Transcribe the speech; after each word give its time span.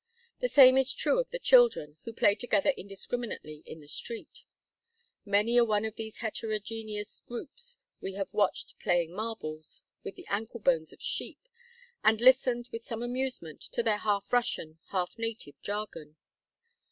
The 0.39 0.47
same 0.47 0.77
is 0.79 0.95
true 0.95 1.19
of 1.19 1.29
the 1.29 1.37
children, 1.37 1.97
who 2.05 2.13
play 2.13 2.33
together 2.33 2.71
indiscriminately 2.71 3.61
in 3.67 3.81
the 3.81 3.87
street. 3.87 4.45
Many 5.25 5.57
a 5.57 5.63
one 5.63 5.85
of 5.85 5.95
these 5.95 6.21
heterogeneous 6.21 7.19
groups 7.19 7.77
we 7.99 8.13
have 8.13 8.33
watched 8.33 8.73
"playing 8.79 9.15
marbles" 9.15 9.83
with 10.03 10.15
the 10.15 10.25
ankle 10.27 10.59
bones 10.59 10.91
of 10.91 11.03
sheep, 11.03 11.47
and 12.03 12.19
listened, 12.19 12.67
with 12.71 12.81
some 12.83 13.03
amusement, 13.03 13.61
to 13.61 13.83
their 13.83 13.97
half 13.99 14.33
Russian, 14.33 14.79
half 14.89 15.19
native 15.19 15.61
jargon. 15.61 16.15